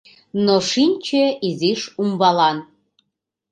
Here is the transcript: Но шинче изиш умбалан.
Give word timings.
Но 0.45 0.55
шинче 0.69 1.25
изиш 1.47 1.81
умбалан. 2.01 2.57